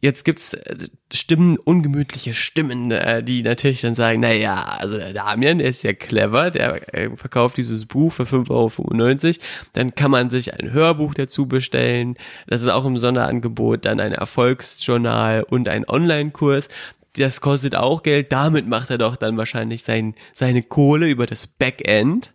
[0.07, 0.77] Jetzt gibt's äh,
[1.13, 5.83] Stimmen, ungemütliche Stimmen, äh, die natürlich dann sagen, na ja, also der Damian, der ist
[5.83, 9.35] ja clever, der äh, verkauft dieses Buch für 5,95 Euro,
[9.73, 12.15] dann kann man sich ein Hörbuch dazu bestellen,
[12.47, 16.69] das ist auch im Sonderangebot, dann ein Erfolgsjournal und ein Online-Kurs,
[17.15, 21.49] das kostet auch Geld, damit macht er doch dann wahrscheinlich sein, seine Kohle über das
[21.49, 22.33] Backend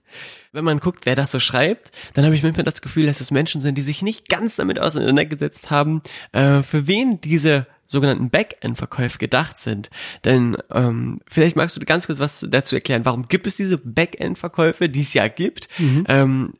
[0.51, 3.31] wenn man guckt, wer das so schreibt, dann habe ich manchmal das Gefühl, dass es
[3.31, 9.17] Menschen sind, die sich nicht ganz damit auseinandergesetzt haben, äh, für wen diese sogenannten Backend-Verkäufe
[9.17, 9.89] gedacht sind.
[10.23, 14.87] Denn ähm, vielleicht magst du ganz kurz was dazu erklären, warum gibt es diese Backend-Verkäufe,
[14.87, 15.67] die es ja gibt?
[15.77, 16.05] Mhm.
[16.07, 16.53] Ähm,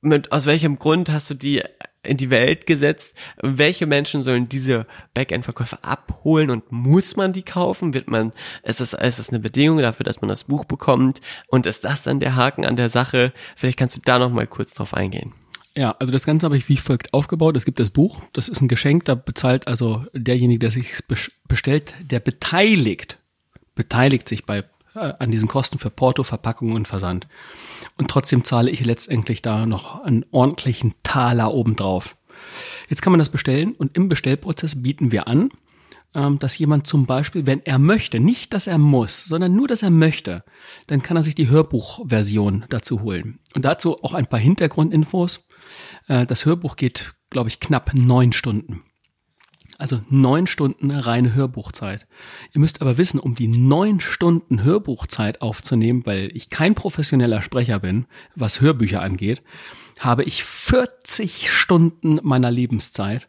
[0.00, 1.62] mit, aus welchem Grund hast du die
[2.02, 3.14] in die Welt gesetzt.
[3.42, 7.94] Welche Menschen sollen diese Backend-Verkäufe abholen und muss man die kaufen?
[7.94, 8.32] Wird man,
[8.62, 11.20] ist das, ist das eine Bedingung dafür, dass man das Buch bekommt?
[11.48, 13.32] Und ist das dann der Haken an der Sache?
[13.56, 15.32] Vielleicht kannst du da noch mal kurz drauf eingehen.
[15.76, 17.56] Ja, also das Ganze habe ich wie folgt aufgebaut.
[17.56, 20.92] Es gibt das Buch, das ist ein Geschenk, da bezahlt also derjenige, der sich
[21.46, 23.18] bestellt, der beteiligt,
[23.76, 24.64] beteiligt sich bei
[25.00, 27.26] an diesen Kosten für Porto, Verpackung und Versand.
[27.98, 32.16] Und trotzdem zahle ich letztendlich da noch einen ordentlichen Taler obendrauf.
[32.88, 35.50] Jetzt kann man das bestellen und im Bestellprozess bieten wir an,
[36.14, 39.82] ähm, dass jemand zum Beispiel, wenn er möchte, nicht, dass er muss, sondern nur, dass
[39.82, 40.44] er möchte,
[40.86, 43.40] dann kann er sich die Hörbuchversion dazu holen.
[43.54, 45.46] Und dazu auch ein paar Hintergrundinfos.
[46.06, 48.84] Äh, das Hörbuch geht, glaube ich, knapp neun Stunden.
[49.78, 52.08] Also neun Stunden reine Hörbuchzeit.
[52.52, 57.78] Ihr müsst aber wissen, um die neun Stunden Hörbuchzeit aufzunehmen, weil ich kein professioneller Sprecher
[57.78, 59.40] bin, was Hörbücher angeht,
[60.00, 63.28] habe ich 40 Stunden meiner Lebenszeit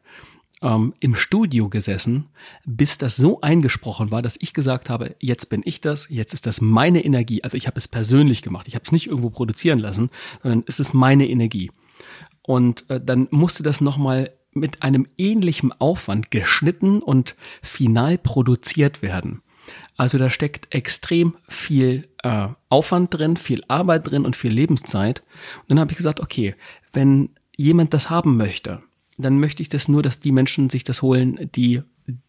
[0.64, 2.30] ähm, im Studio gesessen,
[2.66, 6.48] bis das so eingesprochen war, dass ich gesagt habe, jetzt bin ich das, jetzt ist
[6.48, 7.44] das meine Energie.
[7.44, 8.68] Also ich habe es persönlich gemacht.
[8.68, 10.10] Ich habe es nicht irgendwo produzieren lassen,
[10.42, 11.70] sondern es ist meine Energie.
[12.42, 19.42] Und äh, dann musste das nochmal mit einem ähnlichen Aufwand geschnitten und final produziert werden.
[19.98, 25.24] Also da steckt extrem viel äh, Aufwand drin, viel Arbeit drin und viel Lebenszeit.
[25.60, 26.56] Und dann habe ich gesagt, okay,
[26.94, 28.82] wenn jemand das haben möchte,
[29.18, 31.82] dann möchte ich das nur, dass die Menschen sich das holen, die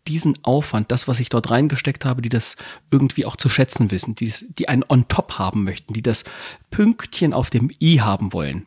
[0.06, 2.56] diesen Aufwand, das, was ich dort reingesteckt habe, die das
[2.90, 6.24] irgendwie auch zu schätzen wissen, die, die einen on top haben möchten, die das
[6.70, 8.66] Pünktchen auf dem i haben wollen.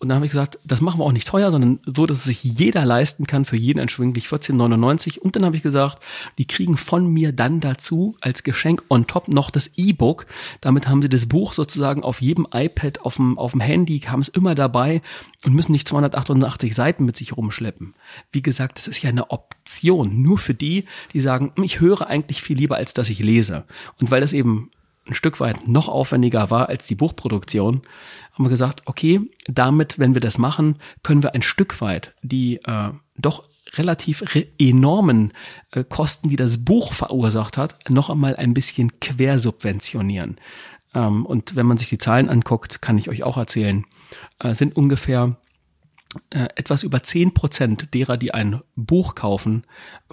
[0.00, 2.24] Und dann habe ich gesagt, das machen wir auch nicht teuer, sondern so, dass es
[2.24, 5.18] sich jeder leisten kann, für jeden entschwinglich 14,99.
[5.18, 5.98] Und dann habe ich gesagt,
[6.38, 10.26] die kriegen von mir dann dazu als Geschenk on top noch das E-Book.
[10.60, 14.20] Damit haben sie das Buch sozusagen auf jedem iPad, auf dem, auf dem Handy, haben
[14.20, 15.02] es immer dabei
[15.44, 17.94] und müssen nicht 288 Seiten mit sich rumschleppen.
[18.30, 22.06] Wie gesagt, das ist ja eine Option, nur für die, die sagen, hm, ich höre
[22.06, 23.64] eigentlich viel lieber, als dass ich lese.
[24.00, 24.70] Und weil das eben
[25.08, 27.82] ein Stück weit noch aufwendiger war als die Buchproduktion,
[28.32, 32.56] haben wir gesagt, okay, damit, wenn wir das machen, können wir ein Stück weit die
[32.64, 33.44] äh, doch
[33.74, 34.24] relativ
[34.58, 35.32] enormen
[35.72, 40.36] äh, Kosten, die das Buch verursacht hat, noch einmal ein bisschen quersubventionieren.
[40.94, 43.84] Ähm, und wenn man sich die Zahlen anguckt, kann ich euch auch erzählen,
[44.38, 45.47] äh, sind ungefähr äh,
[46.30, 49.64] etwas über zehn Prozent derer, die ein Buch kaufen,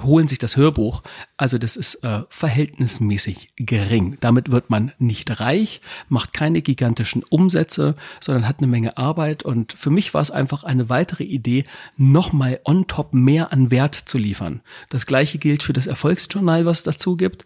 [0.02, 1.04] holen sich das Hörbuch.
[1.38, 4.18] Also das ist äh, verhältnismäßig gering.
[4.20, 5.80] Damit wird man nicht reich,
[6.10, 9.44] macht keine gigantischen Umsätze, sondern hat eine Menge Arbeit.
[9.44, 11.64] Und für mich war es einfach eine weitere Idee,
[11.96, 14.62] nochmal on top mehr an Wert zu liefern.
[14.90, 17.46] Das gleiche gilt für das Erfolgsjournal, was es dazu gibt.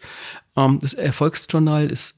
[0.56, 2.16] Ähm, das Erfolgsjournal ist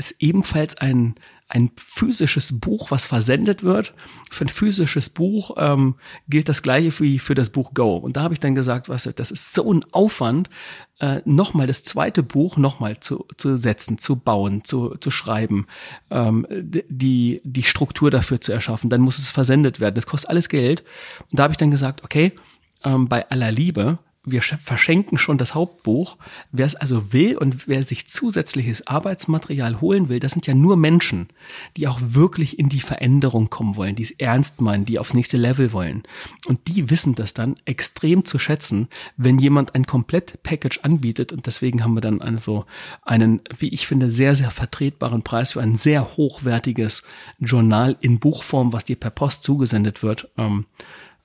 [0.00, 1.14] ist ebenfalls ein,
[1.50, 3.92] ein physisches Buch, was versendet wird.
[4.30, 5.96] Für ein physisches Buch ähm,
[6.28, 7.96] gilt das gleiche wie für das Buch Go.
[7.96, 10.48] Und da habe ich dann gesagt, was, das ist so ein Aufwand,
[11.00, 15.66] äh, nochmal das zweite Buch nochmal zu, zu setzen, zu bauen, zu, zu schreiben,
[16.10, 18.88] ähm, die, die Struktur dafür zu erschaffen.
[18.88, 19.96] Dann muss es versendet werden.
[19.96, 20.84] Das kostet alles Geld.
[21.30, 22.32] Und da habe ich dann gesagt, okay,
[22.84, 23.98] ähm, bei aller Liebe,
[24.30, 26.16] wir verschenken schon das Hauptbuch.
[26.52, 30.76] Wer es also will und wer sich zusätzliches Arbeitsmaterial holen will, das sind ja nur
[30.76, 31.28] Menschen,
[31.76, 35.36] die auch wirklich in die Veränderung kommen wollen, die es ernst meinen, die aufs nächste
[35.36, 36.02] Level wollen.
[36.46, 41.32] Und die wissen das dann extrem zu schätzen, wenn jemand ein Komplett-Package anbietet.
[41.32, 42.64] Und deswegen haben wir dann also
[43.02, 47.02] einen, wie ich finde, sehr, sehr vertretbaren Preis für ein sehr hochwertiges
[47.38, 50.66] Journal in Buchform, was dir per Post zugesendet wird, ähm,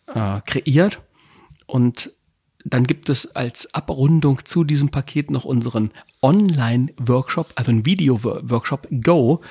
[0.07, 1.01] äh, kreiert.
[1.65, 2.11] Und
[2.65, 9.41] dann gibt es als Abrundung zu diesem Paket noch unseren Online-Workshop, also ein Video-Workshop Go.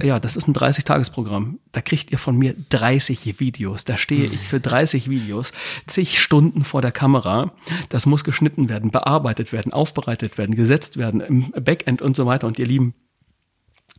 [0.00, 1.58] Ja, das ist ein 30-Tages-Programm.
[1.72, 3.84] Da kriegt ihr von mir 30 Videos.
[3.84, 5.52] Da stehe ich für 30 Videos,
[5.86, 7.52] zig Stunden vor der Kamera.
[7.90, 12.46] Das muss geschnitten werden, bearbeitet werden, aufbereitet werden, gesetzt werden im Backend und so weiter.
[12.46, 12.94] Und ihr Lieben,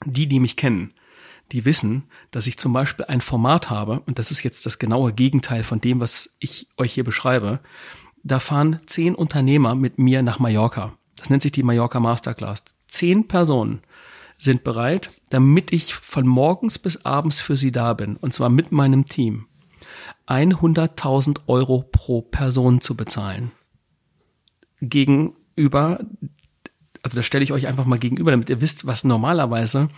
[0.05, 0.93] die, die mich kennen,
[1.51, 5.13] die wissen, dass ich zum Beispiel ein Format habe, und das ist jetzt das genaue
[5.13, 7.59] Gegenteil von dem, was ich euch hier beschreibe
[8.23, 10.93] da fahren zehn Unternehmer mit mir nach Mallorca.
[11.15, 12.63] Das nennt sich die Mallorca Masterclass.
[12.87, 13.81] Zehn Personen
[14.37, 18.71] sind bereit, damit ich von morgens bis abends für sie da bin, und zwar mit
[18.71, 19.47] meinem Team,
[20.27, 23.51] 100.000 Euro pro Person zu bezahlen.
[24.81, 25.99] Gegenüber
[27.01, 29.89] also da stelle ich euch einfach mal gegenüber, damit ihr wisst, was normalerweise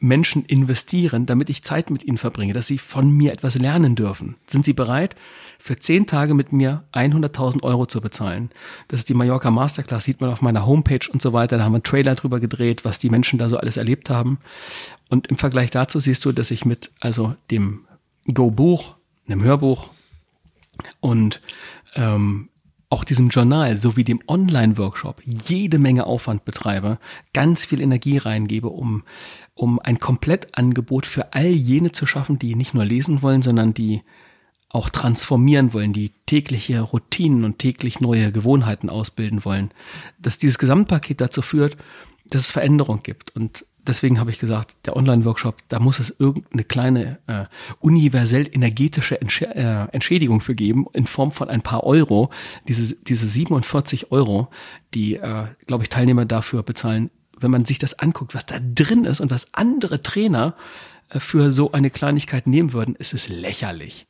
[0.00, 4.36] Menschen investieren, damit ich Zeit mit ihnen verbringe, dass sie von mir etwas lernen dürfen.
[4.46, 5.16] Sind sie bereit,
[5.58, 8.50] für zehn Tage mit mir 100.000 Euro zu bezahlen?
[8.88, 11.58] Das ist die Mallorca Masterclass, sieht man auf meiner Homepage und so weiter.
[11.58, 14.38] Da haben wir einen Trailer drüber gedreht, was die Menschen da so alles erlebt haben.
[15.08, 17.86] Und im Vergleich dazu siehst du, dass ich mit also dem
[18.32, 18.94] Go-Buch,
[19.26, 19.90] einem Hörbuch
[21.00, 21.40] und
[21.94, 22.48] ähm,
[22.94, 26.98] auch diesem Journal sowie dem Online-Workshop jede Menge Aufwand betreibe,
[27.32, 29.02] ganz viel Energie reingebe, um,
[29.54, 34.02] um ein Komplettangebot für all jene zu schaffen, die nicht nur lesen wollen, sondern die
[34.74, 39.70] auch transformieren wollen, die tägliche Routinen und täglich neue Gewohnheiten ausbilden wollen,
[40.18, 41.76] dass dieses Gesamtpaket dazu führt,
[42.26, 43.36] dass es Veränderung gibt.
[43.36, 47.44] Und deswegen habe ich gesagt, der Online-Workshop, da muss es irgendeine kleine äh,
[47.78, 52.30] universell energetische Entsch äh, Entschädigung für geben in Form von ein paar Euro.
[52.66, 54.48] Diese, diese 47 Euro,
[54.92, 59.04] die, äh, glaube ich, Teilnehmer dafür bezahlen, wenn man sich das anguckt, was da drin
[59.04, 60.56] ist und was andere Trainer
[61.10, 64.06] äh, für so eine Kleinigkeit nehmen würden, ist es lächerlich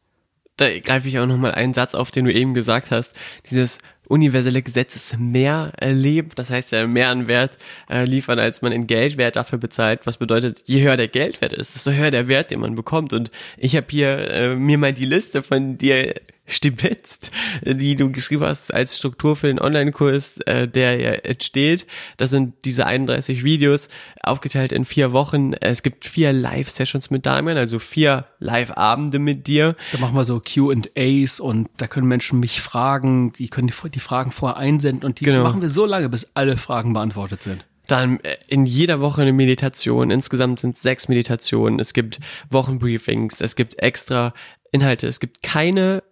[0.57, 3.13] da greife ich auch nochmal einen Satz auf, den du eben gesagt hast.
[3.51, 7.57] Dieses universelle Gesetz ist mehr erlebt, das heißt ja mehr an Wert
[7.91, 10.07] äh, liefern, als man in Geldwert dafür bezahlt.
[10.07, 13.13] Was bedeutet, je höher der Geldwert ist, desto höher der Wert, den man bekommt.
[13.13, 16.15] Und ich habe hier äh, mir mal die Liste von dir
[16.55, 17.31] stibitzt,
[17.65, 21.87] die du geschrieben hast als Struktur für den Online-Kurs, äh, der ja entsteht.
[22.19, 23.89] Das sind diese 31 Videos,
[24.23, 25.55] aufgeteilt in vier Wochen.
[25.55, 29.75] Es gibt vier Live-Sessions mit Damian, also vier Live-Abende mit dir.
[29.93, 34.01] Da machen wir so Q&As und da können Menschen mich fragen, die können die, die
[34.01, 35.45] Fragen vorher einsenden und die genau.
[35.45, 37.65] machen wir so lange, bis alle Fragen beantwortet sind.
[37.87, 40.11] Dann äh, in jeder Woche eine Meditation.
[40.11, 41.81] Insgesamt sind es sechs Meditationen.
[41.81, 43.41] Es gibt Wochenbriefings.
[43.41, 44.33] Es gibt extra
[44.73, 45.07] Inhalte.
[45.07, 46.03] Es gibt keine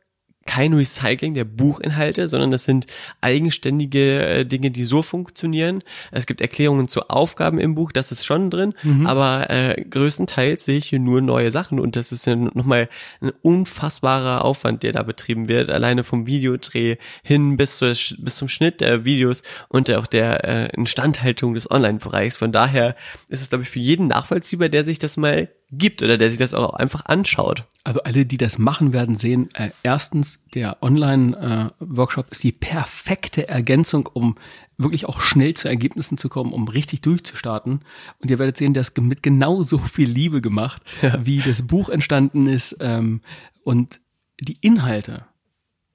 [0.46, 2.86] kein Recycling der Buchinhalte, sondern das sind
[3.20, 5.82] eigenständige äh, Dinge, die so funktionieren.
[6.10, 9.06] Es gibt Erklärungen zu Aufgaben im Buch, das ist schon drin, mhm.
[9.06, 12.88] aber äh, größtenteils sehe ich hier nur neue Sachen und das ist ja nochmal
[13.20, 18.48] ein unfassbarer Aufwand, der da betrieben wird, alleine vom Videodreh hin bis, zu, bis zum
[18.48, 22.36] Schnitt der Videos und auch der äh, Instandhaltung des Online-Bereichs.
[22.36, 22.96] Von daher
[23.28, 26.38] ist es, glaube ich, für jeden nachvollziehbar, der sich das mal gibt oder der sich
[26.38, 27.64] das auch einfach anschaut.
[27.82, 33.48] Also alle, die das machen werden, sehen, äh, erstens, der Online-Workshop äh, ist die perfekte
[33.48, 34.36] Ergänzung, um
[34.76, 37.80] wirklich auch schnell zu Ergebnissen zu kommen, um richtig durchzustarten.
[38.18, 41.24] Und ihr werdet sehen, dass mit genauso viel Liebe gemacht, ja.
[41.24, 42.76] wie das Buch entstanden ist.
[42.80, 43.22] Ähm,
[43.64, 44.00] und
[44.40, 45.24] die Inhalte,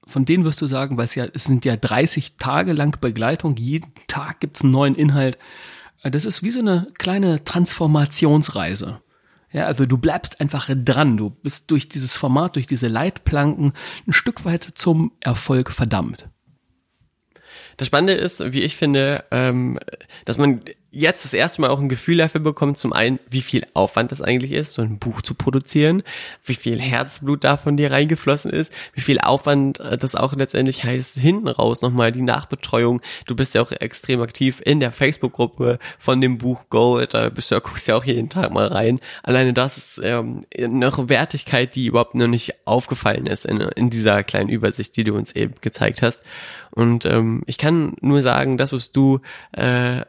[0.06, 3.56] von denen wirst du sagen, weil es ja, es sind ja 30 Tage lang Begleitung,
[3.56, 5.38] jeden Tag gibt's einen neuen Inhalt.
[6.02, 9.00] Äh, das ist wie so eine kleine Transformationsreise
[9.50, 11.16] Ja, also du bleibst einfach dran.
[11.16, 13.72] Du bist durch dieses Format, durch diese Leitplanken
[14.06, 16.28] ein Stück weit zum Erfolg verdammt.
[17.76, 19.78] Das Spannende ist, wie ich finde, ähm,
[20.24, 23.66] dass man jetzt das erste Mal auch ein Gefühl dafür bekommt, zum einen, wie viel
[23.74, 26.02] Aufwand das eigentlich ist, so ein Buch zu produzieren,
[26.44, 30.84] wie viel Herzblut da von dir reingeflossen ist, wie viel Aufwand äh, das auch letztendlich
[30.84, 33.02] heißt, hinten raus nochmal die Nachbetreuung.
[33.26, 37.50] Du bist ja auch extrem aktiv in der Facebook-Gruppe von dem Buch Gold, da bist
[37.50, 38.98] du ja, guckst ja auch jeden Tag mal rein.
[39.22, 44.24] Alleine das ist ähm, eine Wertigkeit, die überhaupt noch nicht aufgefallen ist in, in dieser
[44.24, 46.20] kleinen Übersicht, die du uns eben gezeigt hast.
[46.70, 49.20] Und ähm, ich kann nur sagen, das, was du
[49.52, 50.02] äh,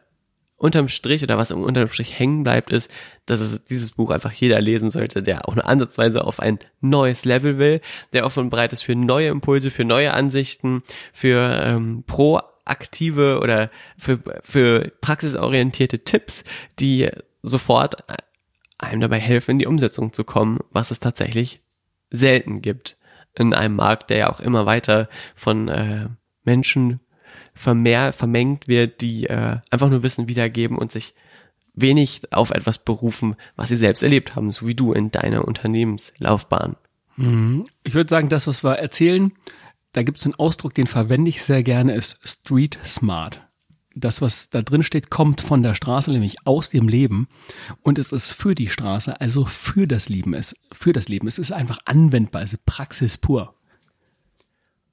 [0.60, 2.92] unterm Strich oder was unterm Strich hängen bleibt, ist,
[3.26, 7.26] dass es dieses Buch einfach jeder lesen sollte, der auch eine ansatzweise auf ein neues
[7.26, 7.82] Level will,
[8.14, 14.20] der offen bereit ist für neue Impulse, für neue Ansichten, für ähm, proaktive oder für,
[14.44, 16.44] für praxisorientierte Tipps,
[16.80, 17.10] die
[17.42, 18.04] sofort
[18.78, 21.62] einem dabei helfen, in die Umsetzung zu kommen, was es tatsächlich
[22.10, 22.98] selten gibt
[23.34, 26.08] in einem Markt, der ja auch immer weiter von äh,
[26.44, 27.00] Menschen
[27.54, 31.14] vermehr, vermengt wird, die äh, einfach nur Wissen wiedergeben und sich
[31.74, 36.76] wenig auf etwas berufen, was sie selbst erlebt haben, so wie du in deiner Unternehmenslaufbahn.
[37.16, 37.68] Mhm.
[37.84, 39.32] Ich würde sagen, das, was wir erzählen,
[39.94, 43.46] da gibt es einen Ausdruck, den verwende ich sehr gerne, ist Street Smart.
[43.96, 47.28] Das, was da drin steht, kommt von der Straße, nämlich aus dem Leben.
[47.82, 50.34] Und es ist für die Straße, also für das Leben.
[50.34, 51.28] Es, für das Leben.
[51.28, 53.56] Es ist einfach anwendbar, es ist Praxis pur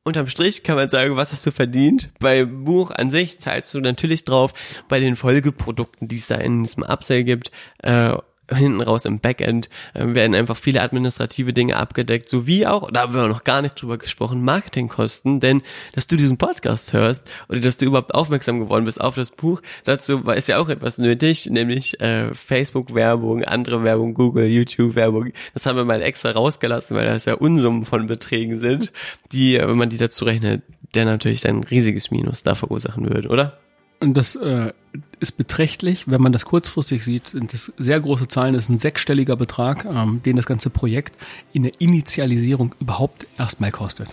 [0.06, 2.10] unterm Strich kann man sagen, was hast du verdient?
[2.20, 4.54] Beim Buch an sich zahlst du natürlich drauf,
[4.88, 7.50] bei den Folgeprodukten, die es da in diesem Upsell gibt,
[7.82, 8.14] äh,
[8.54, 13.14] hinten raus im Backend äh, werden einfach viele administrative Dinge abgedeckt, sowie auch, da haben
[13.14, 15.62] wir noch gar nicht drüber gesprochen, Marketingkosten, denn
[15.94, 19.62] dass du diesen Podcast hörst oder dass du überhaupt aufmerksam geworden bist auf das Buch,
[19.84, 25.32] dazu ist ja auch etwas nötig, nämlich äh, Facebook-Werbung, andere Werbung, Google, YouTube-Werbung.
[25.54, 28.92] Das haben wir mal extra rausgelassen, weil das ja Unsummen von Beträgen sind,
[29.32, 30.62] die, wenn man die dazu rechnet,
[30.94, 33.58] der natürlich ein riesiges Minus da verursachen würde, oder?
[34.00, 34.72] Und das äh,
[35.20, 37.32] ist beträchtlich, wenn man das kurzfristig sieht.
[37.52, 41.16] Das sehr große Zahlen das ist ein sechsstelliger Betrag, ähm, den das ganze Projekt
[41.52, 44.08] in der Initialisierung überhaupt erstmal kostet.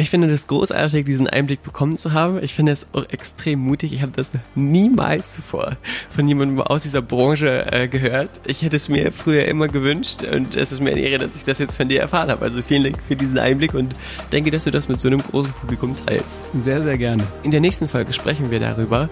[0.00, 2.42] Ich finde das großartig, diesen Einblick bekommen zu haben.
[2.42, 3.92] Ich finde es auch extrem mutig.
[3.92, 5.76] Ich habe das niemals zuvor
[6.08, 8.40] von jemandem aus dieser Branche äh, gehört.
[8.46, 11.44] Ich hätte es mir früher immer gewünscht und es ist mir eine Ehre, dass ich
[11.44, 12.42] das jetzt von dir erfahren habe.
[12.42, 13.94] Also vielen Dank für diesen Einblick und
[14.32, 16.48] denke, dass du das mit so einem großen Publikum teilst.
[16.58, 17.22] Sehr, sehr gerne.
[17.42, 19.10] In der nächsten Folge sprechen wir darüber,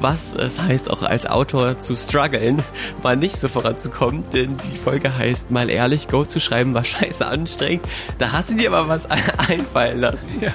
[0.00, 2.62] was es heißt, auch als Autor zu strugglen,
[3.02, 7.26] mal nicht so voranzukommen, denn die Folge heißt, mal ehrlich, Go zu schreiben war scheiße
[7.26, 7.86] anstrengend.
[8.18, 9.06] Da hast du dir aber was
[9.48, 10.28] einfallen lassen.
[10.40, 10.52] Ja,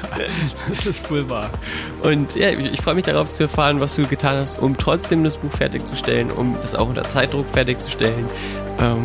[0.70, 1.50] das ist wohl wahr.
[2.04, 5.24] Und ja, ich, ich freue mich darauf zu erfahren, was du getan hast, um trotzdem
[5.24, 8.26] das Buch fertigzustellen, um das auch unter Zeitdruck fertigzustellen.
[8.80, 9.02] Ähm,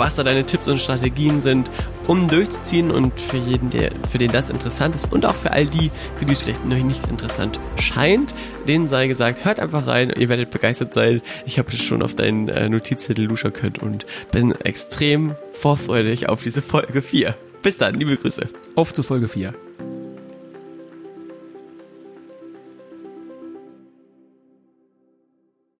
[0.00, 1.70] was da deine Tipps und Strategien sind,
[2.06, 5.66] um durchzuziehen und für jeden, der, für den das interessant ist und auch für all
[5.66, 8.34] die, für die es vielleicht noch nicht interessant scheint,
[8.66, 11.20] denen sei gesagt, hört einfach rein, ihr werdet begeistert sein.
[11.44, 16.62] Ich habe schon auf deinen äh, Notizzettel luschern können und bin extrem vorfreudig auf diese
[16.62, 17.36] Folge 4.
[17.62, 18.48] Bis dann, liebe Grüße.
[18.74, 19.52] Auf zu Folge 4.